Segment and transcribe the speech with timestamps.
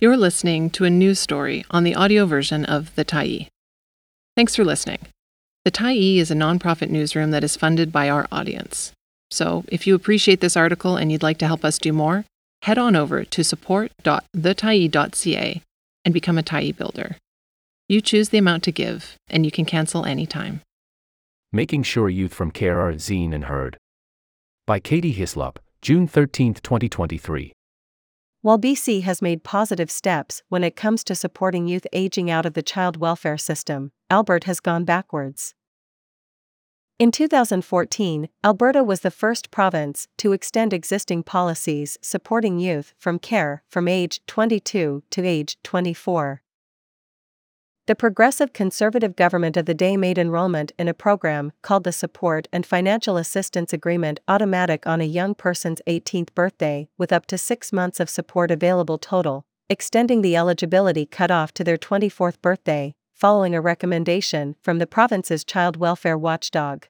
[0.00, 3.48] You're listening to a news story on the audio version of The Tyee.
[4.36, 5.00] Thanks for listening.
[5.64, 8.92] The Tyee is a nonprofit newsroom that is funded by our audience.
[9.32, 12.24] So, if you appreciate this article and you'd like to help us do more,
[12.62, 15.62] head on over to support.thetyee.ca
[16.04, 17.16] and become a Tyee builder.
[17.88, 20.60] You choose the amount to give, and you can cancel anytime.
[21.52, 23.76] Making Sure Youth from Care Are Seen and Heard.
[24.64, 27.52] By Katie Hyslop, June 13, 2023.
[28.40, 32.54] While BC has made positive steps when it comes to supporting youth aging out of
[32.54, 35.56] the child welfare system, Alberta has gone backwards.
[37.00, 43.64] In 2014, Alberta was the first province to extend existing policies supporting youth from care
[43.68, 46.42] from age 22 to age 24.
[47.88, 52.46] The Progressive Conservative government of the day made enrollment in a program called the Support
[52.52, 57.72] and Financial Assistance Agreement automatic on a young person's 18th birthday, with up to six
[57.72, 63.60] months of support available total, extending the eligibility cutoff to their 24th birthday, following a
[63.62, 66.88] recommendation from the province's child welfare watchdog.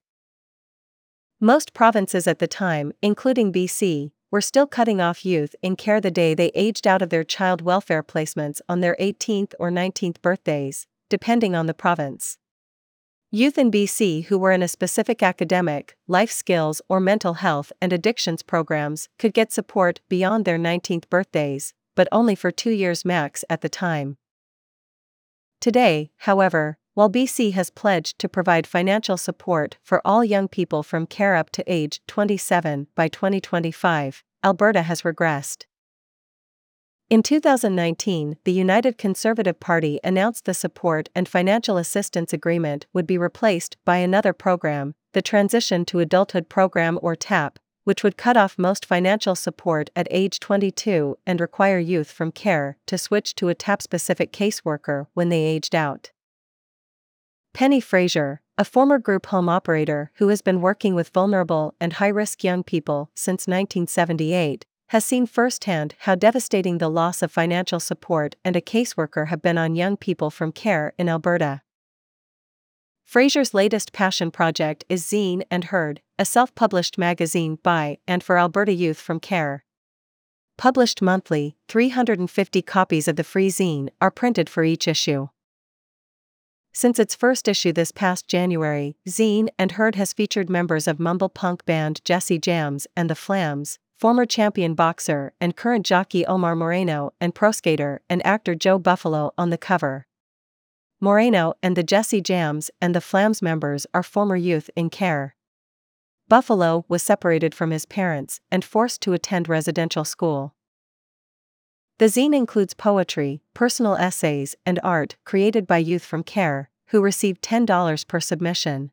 [1.40, 6.10] Most provinces at the time, including BC, were still cutting off youth in care the
[6.10, 10.86] day they aged out of their child welfare placements on their 18th or 19th birthdays,
[11.08, 12.38] depending on the province.
[13.30, 17.92] Youth in BC who were in a specific academic, life skills, or mental health and
[17.92, 23.44] addictions programs could get support beyond their 19th birthdays, but only for two years max
[23.50, 24.16] at the time.
[25.60, 31.06] Today, however, while BC has pledged to provide financial support for all young people from
[31.06, 35.66] care up to age 27 by 2025, Alberta has regressed.
[37.08, 43.16] In 2019, the United Conservative Party announced the Support and Financial Assistance Agreement would be
[43.16, 48.58] replaced by another program, the Transition to Adulthood Program or TAP, which would cut off
[48.58, 53.54] most financial support at age 22 and require youth from care to switch to a
[53.54, 56.10] TAP specific caseworker when they aged out.
[57.54, 62.08] Penny Frazier, a former group home operator who has been working with vulnerable and high
[62.08, 68.36] risk young people since 1978, has seen firsthand how devastating the loss of financial support
[68.44, 71.62] and a caseworker have been on young people from care in Alberta.
[73.04, 78.38] Frazier's latest passion project is Zine and Heard, a self published magazine by and for
[78.38, 79.64] Alberta youth from care.
[80.58, 85.28] Published monthly, 350 copies of the free zine are printed for each issue.
[86.80, 91.28] Since its first issue this past January, Zine and Heard has featured members of mumble
[91.28, 97.14] punk band Jesse Jams and the Flams, former champion boxer and current jockey Omar Moreno,
[97.20, 100.06] and pro skater and actor Joe Buffalo on the cover.
[101.00, 105.34] Moreno and the Jesse Jams and the Flams members are former youth in care.
[106.28, 110.54] Buffalo was separated from his parents and forced to attend residential school.
[111.98, 117.40] The zine includes poetry, personal essays, and art created by youth from care, who receive
[117.40, 118.92] $10 per submission.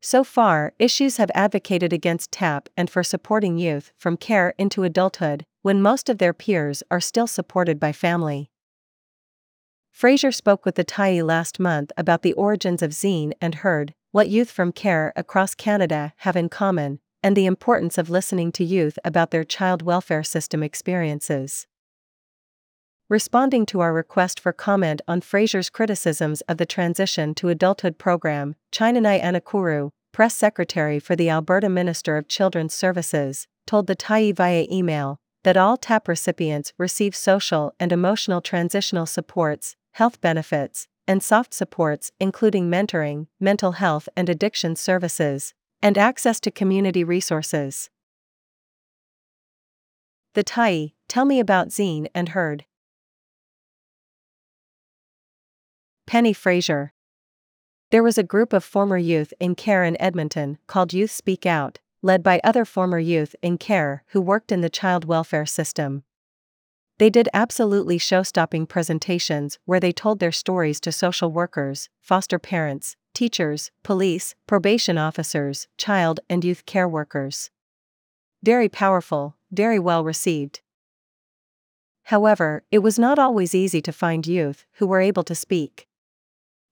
[0.00, 5.44] So far, issues have advocated against TAP and for supporting youth from care into adulthood,
[5.60, 8.50] when most of their peers are still supported by family.
[9.90, 14.30] Frazier spoke with the Tyee last month about the origins of Zine and heard what
[14.30, 18.98] youth from care across Canada have in common, and the importance of listening to youth
[19.04, 21.66] about their child welfare system experiences.
[23.08, 28.56] Responding to our request for comment on Frazier's criticisms of the transition to adulthood program,
[28.72, 34.66] Chinanai Anakuru, press secretary for the Alberta Minister of Children's Services, told the Tyee via
[34.68, 41.54] email that all TAP recipients receive social and emotional transitional supports, health benefits, and soft
[41.54, 47.88] supports, including mentoring, mental health and addiction services, and access to community resources.
[50.34, 52.65] The Tyee, Tell Me About Zine and Heard.
[56.06, 56.92] Penny Frazier.
[57.90, 61.80] There was a group of former youth in care in Edmonton called Youth Speak Out,
[62.00, 66.04] led by other former youth in care who worked in the child welfare system.
[66.98, 72.38] They did absolutely show stopping presentations where they told their stories to social workers, foster
[72.38, 77.50] parents, teachers, police, probation officers, child and youth care workers.
[78.44, 80.60] Very powerful, very well received.
[82.04, 85.88] However, it was not always easy to find youth who were able to speak.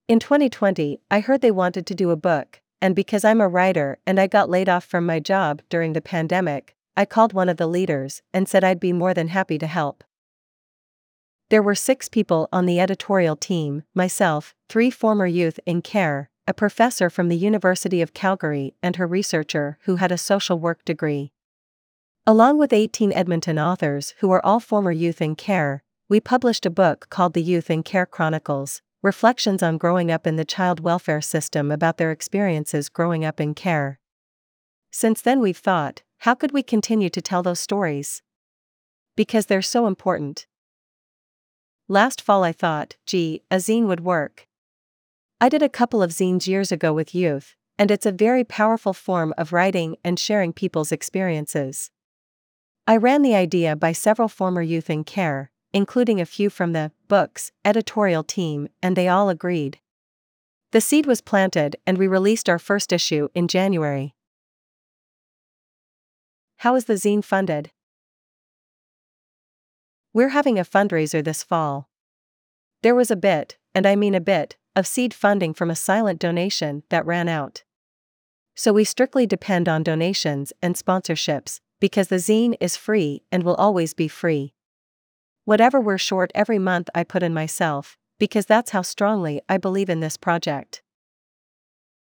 [0.07, 3.97] In 2020, I heard they wanted to do a book, and because I'm a writer
[4.05, 7.57] and I got laid off from my job during the pandemic, I called one of
[7.57, 10.03] the leaders and said I'd be more than happy to help.
[11.49, 16.53] There were six people on the editorial team myself, three former youth in care, a
[16.53, 21.31] professor from the University of Calgary, and her researcher who had a social work degree.
[22.27, 26.69] Along with 18 Edmonton authors who are all former youth in care, we published a
[26.69, 31.21] book called The Youth in Care Chronicles Reflections on Growing Up in the Child Welfare
[31.21, 33.99] System about their experiences growing up in care.
[34.89, 38.23] Since then, we've thought, how could we continue to tell those stories?
[39.15, 40.47] Because they're so important.
[41.87, 44.47] Last fall, I thought, gee, a zine would work.
[45.39, 48.93] I did a couple of zines years ago with youth, and it's a very powerful
[48.93, 51.91] form of writing and sharing people's experiences.
[52.87, 56.89] I ran the idea by several former youth in care, including a few from the
[57.09, 59.77] books editorial team, and they all agreed.
[60.71, 64.15] The seed was planted, and we released our first issue in January.
[66.59, 67.71] How is the zine funded?
[70.13, 71.89] We're having a fundraiser this fall.
[72.81, 76.21] There was a bit, and I mean a bit, of seed funding from a silent
[76.21, 77.63] donation that ran out.
[78.55, 83.55] So we strictly depend on donations and sponsorships, because the zine is free and will
[83.55, 84.54] always be free.
[85.45, 89.91] Whatever we're short every month, I put in myself, because that's how strongly I believe
[89.91, 90.81] in this project.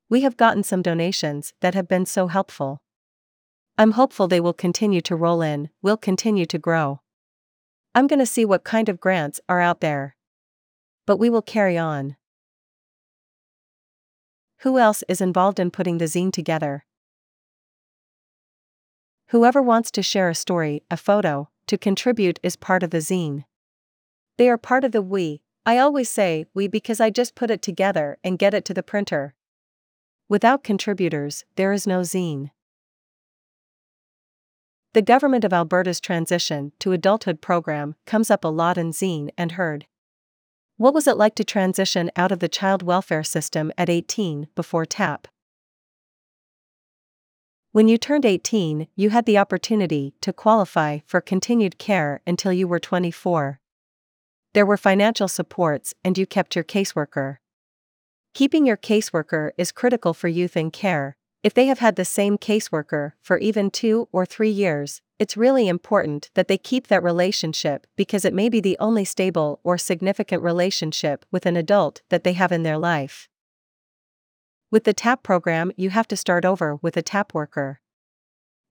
[0.09, 2.81] We have gotten some donations that have been so helpful.
[3.77, 7.01] I'm hopeful they will continue to roll in, will continue to grow.
[7.93, 10.15] I'm gonna see what kind of grants are out there.
[11.05, 12.15] But we will carry on.
[14.61, 16.83] Who else is involved in putting the zine together?
[19.27, 23.45] Whoever wants to share a story, a photo, to contribute is part of the zine.
[24.37, 25.41] They are part of the we.
[25.65, 28.83] I always say we because I just put it together and get it to the
[28.83, 29.35] printer.
[30.27, 32.49] Without contributors, there is no zine.
[34.93, 39.51] The Government of Alberta's transition to adulthood program comes up a lot in Zine and
[39.51, 39.85] Heard.
[40.77, 44.87] What was it like to transition out of the child welfare system at 18 before
[44.87, 45.27] TAP?
[47.71, 52.67] When you turned 18, you had the opportunity to qualify for continued care until you
[52.67, 53.59] were 24.
[54.53, 57.37] There were financial supports, and you kept your caseworker.
[58.33, 61.15] Keeping your caseworker is critical for youth in care.
[61.43, 65.67] If they have had the same caseworker for even two or three years, it's really
[65.67, 70.41] important that they keep that relationship because it may be the only stable or significant
[70.41, 73.29] relationship with an adult that they have in their life.
[74.71, 77.81] With the TAP program, you have to start over with a TAP worker.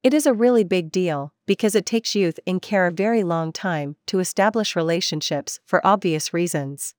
[0.04, 3.52] It is a really big deal because it takes youth in care a very long
[3.52, 6.94] time to establish relationships for obvious reasons.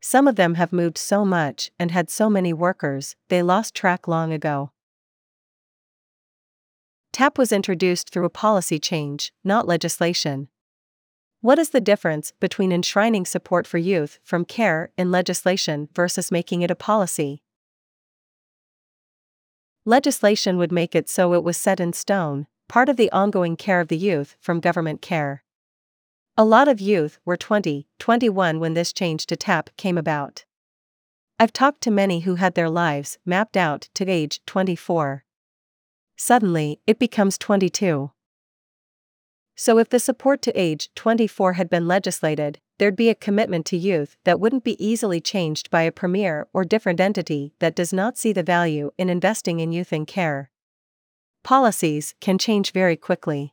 [0.00, 4.08] Some of them have moved so much and had so many workers, they lost track
[4.08, 4.72] long ago.
[7.12, 10.48] TAP was introduced through a policy change, not legislation.
[11.42, 16.62] What is the difference between enshrining support for youth from care in legislation versus making
[16.62, 17.44] it a policy?
[19.84, 23.80] Legislation would make it so it was set in stone, part of the ongoing care
[23.80, 25.42] of the youth from government care.
[26.36, 30.44] A lot of youth were 20, 21 when this change to TAP came about.
[31.38, 35.24] I've talked to many who had their lives mapped out to age 24
[36.20, 38.10] suddenly, it becomes 22.
[39.56, 43.76] So, if the support to age 24 had been legislated, there'd be a commitment to
[43.76, 48.16] youth that wouldn't be easily changed by a premier or different entity that does not
[48.16, 50.50] see the value in investing in youth and care.
[51.44, 53.52] Policies can change very quickly.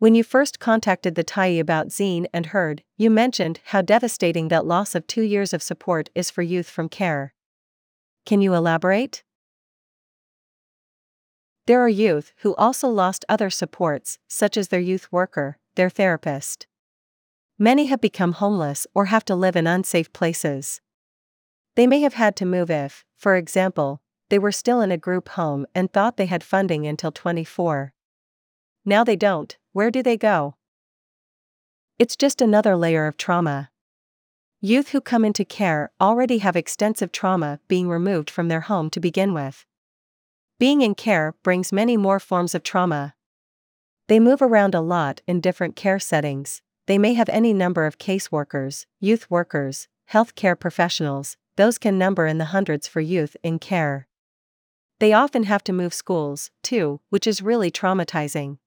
[0.00, 4.66] When you first contacted the Tyee about Zine and Heard, you mentioned how devastating that
[4.66, 7.32] loss of two years of support is for youth from care.
[8.26, 9.22] Can you elaborate?
[11.66, 16.66] There are youth who also lost other supports, such as their youth worker, their therapist.
[17.62, 20.80] Many have become homeless or have to live in unsafe places.
[21.76, 25.28] They may have had to move if, for example, they were still in a group
[25.28, 27.94] home and thought they had funding until 24.
[28.84, 30.56] Now they don't, where do they go?
[32.00, 33.70] It's just another layer of trauma.
[34.60, 38.98] Youth who come into care already have extensive trauma being removed from their home to
[38.98, 39.66] begin with.
[40.58, 43.14] Being in care brings many more forms of trauma.
[44.08, 47.98] They move around a lot in different care settings, they may have any number of
[47.98, 54.08] caseworkers, youth workers, healthcare professionals, those can number in the hundreds for youth in care.
[54.98, 58.58] They often have to move schools, too, which is really traumatizing.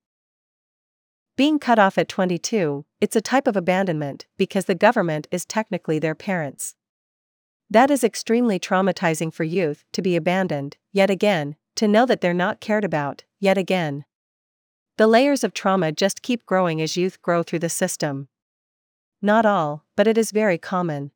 [1.38, 6.00] Being cut off at 22, it's a type of abandonment because the government is technically
[6.00, 6.76] their parents.
[7.70, 12.34] That is extremely traumatizing for youth to be abandoned, yet again, to know that they're
[12.34, 14.06] not cared about, yet again.
[14.98, 18.30] The layers of trauma just keep growing as youth grow through the system.
[19.22, 21.12] Not all, but it is very common.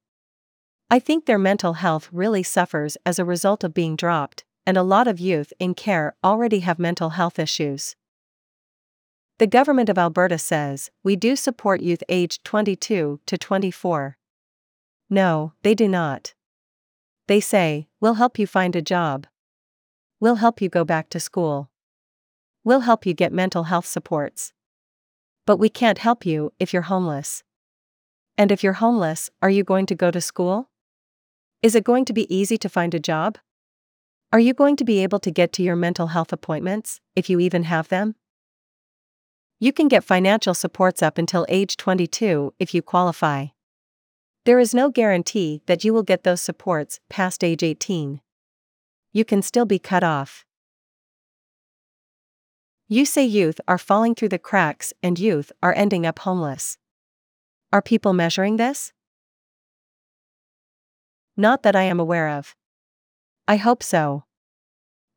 [0.92, 4.84] I think their mental health really suffers as a result of being dropped, and a
[4.84, 7.96] lot of youth in care already have mental health issues.
[9.38, 14.18] The government of Alberta says, we do support youth aged 22 to 24.
[15.10, 16.34] No, they do not.
[17.28, 19.28] They say, we'll help you find a job.
[20.20, 21.70] We'll help you go back to school.
[22.70, 24.54] We'll help you get mental health supports.
[25.48, 27.42] But we can't help you if you're homeless.
[28.38, 30.70] And if you're homeless, are you going to go to school?
[31.64, 33.40] Is it going to be easy to find a job?
[34.32, 37.40] Are you going to be able to get to your mental health appointments, if you
[37.40, 38.14] even have them?
[39.60, 43.48] You can get financial supports up until age 22 if you qualify.
[44.46, 48.22] There is no guarantee that you will get those supports past age 18.
[49.12, 50.46] You can still be cut off.
[52.92, 56.80] You say youth are falling through the cracks and youth are ending up homeless.
[57.72, 58.94] Are people measuring this?
[61.38, 62.56] Not that I am aware of.
[63.48, 64.24] I hope so.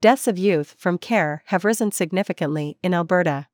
[0.03, 3.47] Deaths of youth from care have risen significantly in Alberta.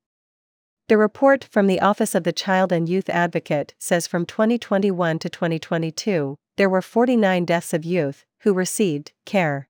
[0.88, 5.28] The report from the Office of the Child and Youth Advocate says from 2021 to
[5.28, 9.68] 2022, there were 49 deaths of youth who received care.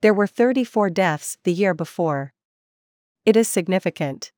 [0.00, 2.34] There were 34 deaths the year before.
[3.28, 4.32] It is significant.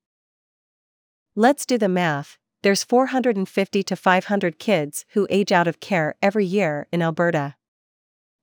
[1.37, 2.39] Let's do the math.
[2.63, 7.55] There's 450 to 500 kids who age out of care every year in Alberta.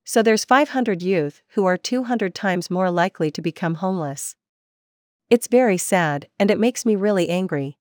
[0.06, 4.38] So there's 500 youth who are 200 times more likely to become homeless.
[5.30, 7.78] It's very sad, and it makes me really angry.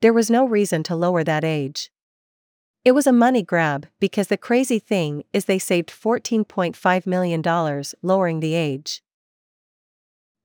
[0.00, 1.90] There was no reason to lower that age.
[2.86, 7.42] It was a money grab because the crazy thing is they saved $14.5 million
[8.02, 9.02] lowering the age.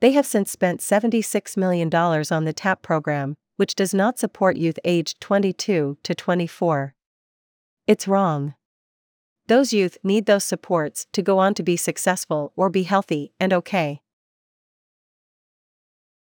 [0.01, 4.79] They have since spent $76 million on the TAP program, which does not support youth
[4.84, 6.96] aged 22 to 24.
[7.86, 8.55] It's wrong.
[9.48, 13.53] Those youth need those supports to go on to be successful or be healthy and
[13.53, 14.01] okay.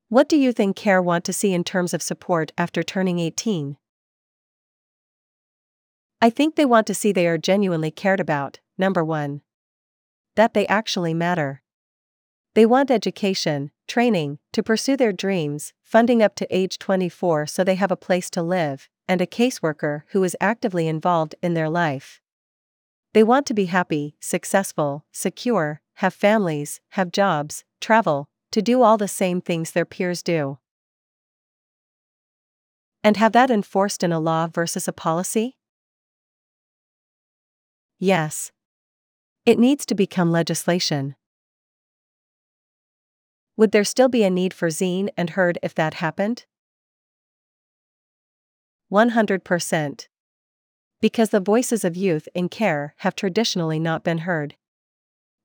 [0.07, 3.75] What do youth in care want to see in terms of support after turning 18?
[6.21, 9.41] I think they want to see they are genuinely cared about, number one.
[10.35, 11.61] That they actually matter.
[12.57, 17.75] They want education, training, to pursue their dreams, funding up to age 24 so they
[17.75, 22.19] have a place to live, and a caseworker who is actively involved in their life.
[23.13, 28.97] They want to be happy, successful, secure, have families, have jobs, travel, to do all
[28.97, 30.57] the same things their peers do.
[33.03, 35.57] And have that enforced in a law versus a policy?
[37.99, 38.51] Yes.
[39.45, 41.15] It needs to become legislation.
[43.57, 46.45] Would there still be a need for Zine and Heard if that happened?
[48.91, 50.07] 100%.
[51.01, 54.55] Because the voices of youth in care have traditionally not been heard.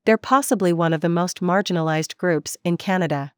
[0.05, 3.33] They're possibly one of the most marginalized groups in Canada.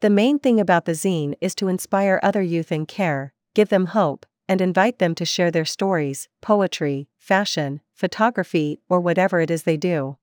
[0.00, 3.86] The main thing about the zine is to inspire other youth in care, give them
[3.86, 9.64] hope, and invite them to share their stories, poetry, fashion, photography, or whatever it is
[9.64, 10.18] they do.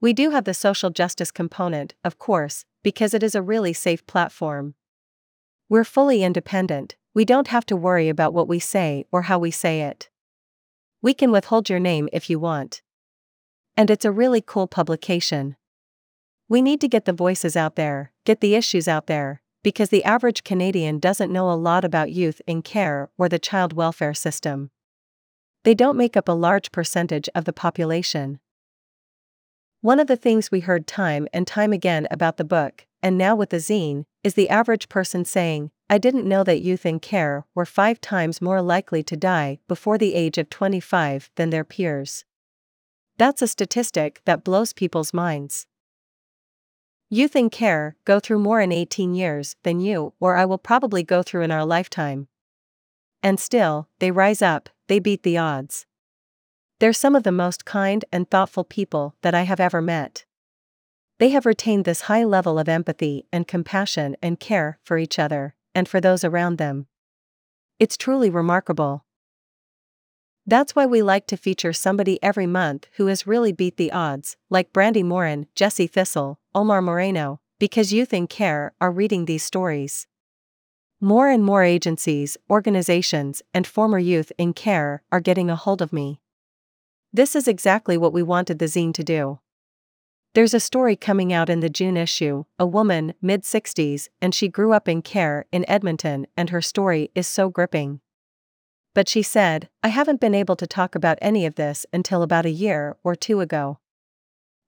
[0.00, 4.06] We do have the social justice component, of course, because it is a really safe
[4.06, 4.74] platform.
[5.68, 9.50] We're fully independent, we don't have to worry about what we say or how we
[9.50, 10.08] say it.
[11.02, 12.80] We can withhold your name if you want.
[13.76, 15.56] And it's a really cool publication.
[16.48, 20.04] We need to get the voices out there, get the issues out there, because the
[20.04, 24.70] average Canadian doesn't know a lot about youth in care or the child welfare system.
[25.64, 28.38] They don't make up a large percentage of the population.
[29.80, 33.36] One of the things we heard time and time again about the book, and now
[33.36, 37.44] with the zine, is the average person saying, I didn't know that youth in care
[37.54, 42.24] were five times more likely to die before the age of 25 than their peers.
[43.18, 45.68] That's a statistic that blows people's minds.
[47.08, 51.04] Youth in care go through more in 18 years than you or I will probably
[51.04, 52.26] go through in our lifetime.
[53.22, 55.86] And still, they rise up, they beat the odds.
[56.80, 60.24] They're some of the most kind and thoughtful people that I have ever met.
[61.18, 65.56] They have retained this high level of empathy and compassion and care for each other
[65.74, 66.86] and for those around them.
[67.80, 69.04] It's truly remarkable.
[70.46, 74.36] That's why we like to feature somebody every month who has really beat the odds,
[74.48, 80.06] like Brandi Morin, Jesse Thistle, Omar Moreno, because youth in care are reading these stories.
[81.00, 85.92] More and more agencies, organizations, and former youth in care are getting a hold of
[85.92, 86.20] me.
[87.12, 89.38] This is exactly what we wanted the zine to do.
[90.34, 94.48] There's a story coming out in the June issue a woman, mid 60s, and she
[94.48, 98.00] grew up in care in Edmonton, and her story is so gripping.
[98.94, 102.46] But she said, I haven't been able to talk about any of this until about
[102.46, 103.78] a year or two ago.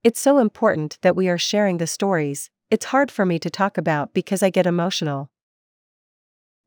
[0.03, 3.77] It's so important that we are sharing the stories, it's hard for me to talk
[3.77, 5.29] about because I get emotional.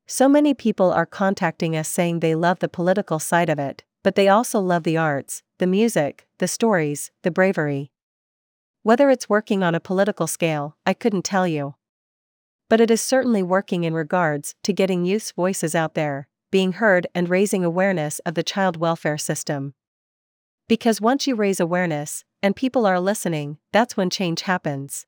[0.05, 4.15] So many people are contacting us saying they love the political side of it, but
[4.15, 7.91] they also love the arts, the music, the stories, the bravery.
[8.83, 11.75] Whether it's working on a political scale, I couldn't tell you.
[12.69, 17.07] But it is certainly working in regards to getting youth's voices out there, being heard,
[17.15, 19.73] and raising awareness of the child welfare system.
[20.67, 25.05] Because once you raise awareness, and people are listening, that's when change happens.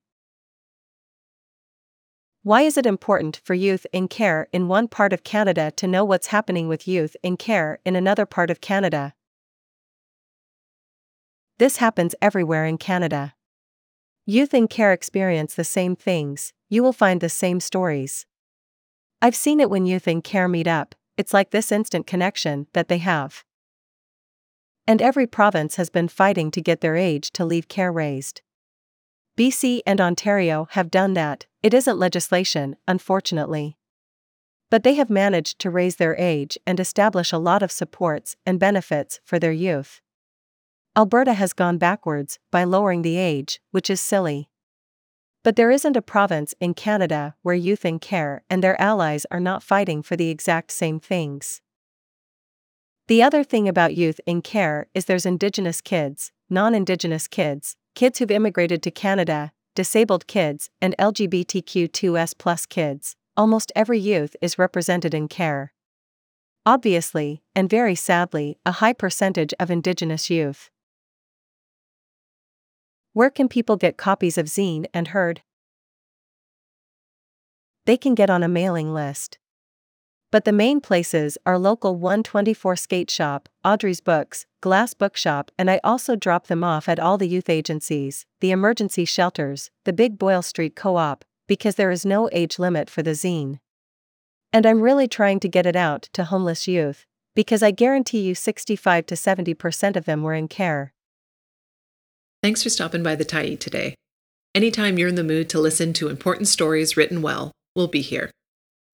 [2.45, 6.05] Why is it important for youth in care in one part of Canada to know
[6.05, 9.15] what's happening with youth in care in another part of Canada?
[11.57, 13.33] This happens everywhere in Canada.
[14.27, 18.27] Youth in care experience the same things, you will find the same stories.
[19.23, 22.89] I've seen it when youth in care meet up, it's like this instant connection that
[22.89, 23.43] they have.
[24.85, 28.43] And every province has been fighting to get their age to leave care raised.
[29.35, 33.75] BC and Ontario have done that, it isn't legislation, unfortunately.
[34.69, 38.59] But they have managed to raise their age and establish a lot of supports and
[38.59, 39.99] benefits for their youth.
[40.95, 44.47] Alberta has gone backwards by lowering the age, which is silly.
[45.43, 49.39] But there isn't a province in Canada where youth in care and their allies are
[49.39, 51.63] not fighting for the exact same things.
[53.07, 58.19] The other thing about youth in care is there's Indigenous kids, non Indigenous kids, kids
[58.19, 63.15] who've immigrated to Canada, disabled kids, and LGBTQ2S kids.
[63.37, 65.73] Almost every youth is represented in care.
[66.65, 70.71] Obviously, and very sadly, a high percentage of Indigenous youth.
[73.13, 75.41] Where can people get copies of Zine and Heard?
[77.85, 79.37] They can get on a mailing list.
[80.31, 85.79] But the main places are local 124 Skate Shop, Audrey's Books, Glass Bookshop, and I
[85.83, 90.41] also drop them off at all the youth agencies, the emergency shelters, the Big Boyle
[90.41, 93.59] Street Co op, because there is no age limit for the zine.
[94.51, 97.05] And I'm really trying to get it out to homeless youth,
[97.35, 100.93] because I guarantee you 65 to 70% of them were in care.
[102.41, 103.95] Thanks for stopping by the Tyee today.
[104.53, 108.31] Anytime you're in the mood to listen to important stories written well, we'll be here.